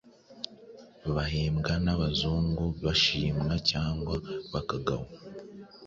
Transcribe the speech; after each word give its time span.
bahembwa 1.13 1.73
n'Abazungu 1.83 2.65
bashimwa 2.85 3.53
cyangwa 3.69 4.15
bakagawa, 4.51 5.07